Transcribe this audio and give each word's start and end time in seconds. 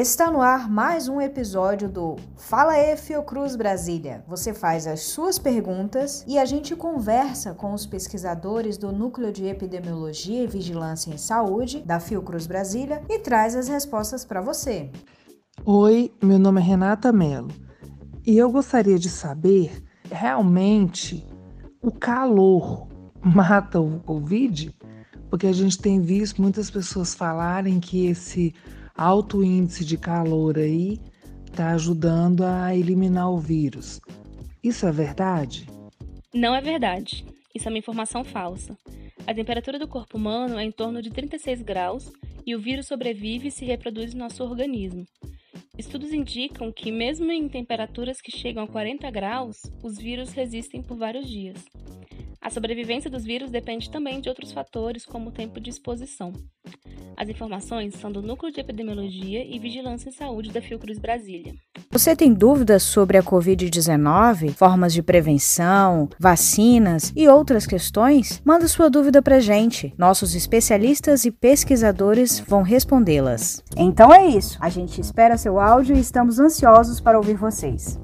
Está 0.00 0.30
no 0.30 0.40
ar 0.40 0.66
mais 0.66 1.08
um 1.08 1.20
episódio 1.20 1.86
do 1.86 2.16
Fala 2.34 2.74
E 2.78 2.96
Fiocruz 2.96 3.54
Brasília. 3.54 4.24
Você 4.26 4.54
faz 4.54 4.86
as 4.86 5.00
suas 5.02 5.38
perguntas 5.38 6.24
e 6.26 6.38
a 6.38 6.46
gente 6.46 6.74
conversa 6.74 7.52
com 7.52 7.74
os 7.74 7.84
pesquisadores 7.84 8.78
do 8.78 8.92
Núcleo 8.92 9.30
de 9.30 9.44
Epidemiologia 9.44 10.42
e 10.42 10.46
Vigilância 10.46 11.12
em 11.12 11.18
Saúde 11.18 11.82
da 11.82 12.00
Fiocruz 12.00 12.46
Brasília 12.46 13.02
e 13.10 13.18
traz 13.18 13.54
as 13.54 13.68
respostas 13.68 14.24
para 14.24 14.40
você. 14.40 14.90
Oi, 15.66 16.10
meu 16.24 16.38
nome 16.38 16.62
é 16.62 16.64
Renata 16.64 17.12
Mello 17.12 17.50
e 18.26 18.38
eu 18.38 18.50
gostaria 18.50 18.98
de 18.98 19.10
saber 19.10 19.84
realmente 20.10 21.26
o 21.82 21.92
calor 21.92 22.88
mata 23.22 23.78
o 23.78 24.00
Covid? 24.00 24.74
Porque 25.28 25.46
a 25.46 25.52
gente 25.52 25.78
tem 25.78 26.00
visto 26.00 26.40
muitas 26.40 26.70
pessoas 26.70 27.14
falarem 27.14 27.78
que 27.78 28.06
esse 28.06 28.54
alto 28.96 29.42
índice 29.42 29.84
de 29.84 29.96
calor 29.96 30.58
aí 30.58 31.00
está 31.46 31.72
ajudando 31.72 32.44
a 32.44 32.74
eliminar 32.74 33.30
o 33.30 33.38
vírus. 33.38 34.00
Isso 34.62 34.86
é 34.86 34.92
verdade? 34.92 35.66
Não 36.32 36.54
é 36.54 36.60
verdade. 36.60 37.24
Isso 37.54 37.68
é 37.68 37.70
uma 37.70 37.78
informação 37.78 38.22
falsa. 38.22 38.76
A 39.26 39.34
temperatura 39.34 39.78
do 39.78 39.88
corpo 39.88 40.16
humano 40.16 40.58
é 40.58 40.64
em 40.64 40.70
torno 40.70 41.02
de 41.02 41.10
36 41.10 41.62
graus 41.62 42.10
e 42.46 42.54
o 42.54 42.60
vírus 42.60 42.86
sobrevive 42.86 43.48
e 43.48 43.50
se 43.50 43.64
reproduz 43.64 44.14
no 44.14 44.20
nosso 44.20 44.42
organismo. 44.42 45.04
Estudos 45.76 46.12
indicam 46.12 46.72
que, 46.72 46.92
mesmo 46.92 47.30
em 47.32 47.48
temperaturas 47.48 48.20
que 48.20 48.30
chegam 48.30 48.62
a 48.62 48.68
40 48.68 49.10
graus, 49.10 49.62
os 49.82 49.98
vírus 49.98 50.32
resistem 50.32 50.82
por 50.82 50.96
vários 50.96 51.28
dias. 51.28 51.64
A 52.40 52.50
sobrevivência 52.50 53.10
dos 53.10 53.24
vírus 53.24 53.50
depende 53.50 53.90
também 53.90 54.20
de 54.20 54.28
outros 54.28 54.52
fatores, 54.52 55.04
como 55.04 55.28
o 55.28 55.32
tempo 55.32 55.60
de 55.60 55.70
exposição. 55.70 56.32
As 57.20 57.28
informações 57.28 57.96
são 57.96 58.10
do 58.10 58.22
Núcleo 58.22 58.50
de 58.50 58.60
Epidemiologia 58.60 59.44
e 59.44 59.58
Vigilância 59.58 60.08
em 60.08 60.12
Saúde 60.12 60.50
da 60.50 60.62
Fiocruz 60.62 60.98
Brasília. 60.98 61.52
Você 61.90 62.16
tem 62.16 62.32
dúvidas 62.32 62.82
sobre 62.82 63.18
a 63.18 63.22
Covid-19, 63.22 64.54
formas 64.54 64.94
de 64.94 65.02
prevenção, 65.02 66.08
vacinas 66.18 67.12
e 67.14 67.28
outras 67.28 67.66
questões? 67.66 68.40
Manda 68.42 68.66
sua 68.66 68.88
dúvida 68.88 69.20
pra 69.20 69.38
gente. 69.38 69.92
Nossos 69.98 70.34
especialistas 70.34 71.26
e 71.26 71.30
pesquisadores 71.30 72.40
vão 72.40 72.62
respondê-las. 72.62 73.62
Então 73.76 74.10
é 74.10 74.26
isso. 74.26 74.56
A 74.58 74.70
gente 74.70 74.98
espera 74.98 75.36
seu 75.36 75.60
áudio 75.60 75.94
e 75.94 76.00
estamos 76.00 76.38
ansiosos 76.38 77.02
para 77.02 77.18
ouvir 77.18 77.34
vocês. 77.34 77.98